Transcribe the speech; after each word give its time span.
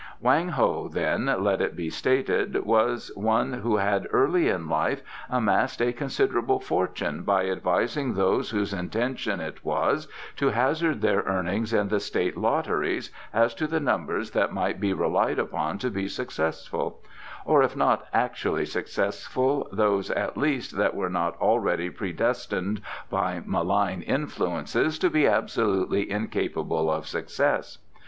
Wang 0.19 0.49
Ho, 0.49 0.87
then, 0.87 1.27
let 1.43 1.61
it 1.61 1.75
be 1.75 1.87
stated, 1.91 2.65
was 2.65 3.11
one 3.15 3.53
who 3.53 3.75
had 3.75 4.07
early 4.11 4.49
in 4.49 4.67
life 4.67 5.03
amassed 5.29 5.79
a 5.79 5.93
considerable 5.93 6.59
fortune 6.59 7.21
by 7.21 7.47
advising 7.47 8.15
those 8.15 8.49
whose 8.49 8.73
intention 8.73 9.39
it 9.39 9.63
was 9.63 10.07
to 10.37 10.49
hazard 10.49 11.01
their 11.01 11.21
earnings 11.27 11.71
in 11.71 11.89
the 11.89 11.99
State 11.99 12.35
Lotteries 12.35 13.11
as 13.31 13.53
to 13.53 13.67
the 13.67 13.79
numbers 13.79 14.31
that 14.31 14.51
might 14.51 14.79
be 14.79 14.91
relied 14.91 15.37
upon 15.37 15.77
to 15.77 15.91
be 15.91 16.07
successful, 16.07 16.99
or, 17.45 17.61
if 17.61 17.75
not 17.75 18.07
actually 18.11 18.65
successful, 18.65 19.69
those 19.71 20.09
at 20.09 20.35
least 20.35 20.77
that 20.77 20.95
were 20.95 21.11
not 21.11 21.39
already 21.39 21.91
predestined 21.91 22.81
by 23.11 23.43
malign 23.45 24.01
influences 24.01 24.97
to 24.97 25.11
be 25.11 25.27
absolutely 25.27 26.09
incapable 26.09 26.89
of 26.91 27.05
success. 27.07 27.77